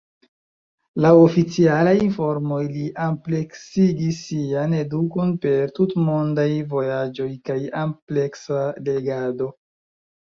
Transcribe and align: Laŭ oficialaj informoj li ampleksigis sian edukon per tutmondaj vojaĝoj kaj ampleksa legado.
Laŭ 1.03 1.09
oficialaj 1.25 1.91
informoj 2.05 2.61
li 2.77 2.85
ampleksigis 3.07 4.21
sian 4.29 4.73
edukon 4.77 5.35
per 5.43 5.69
tutmondaj 5.79 6.47
vojaĝoj 6.73 7.27
kaj 7.51 7.59
ampleksa 7.83 8.63
legado. 8.89 9.51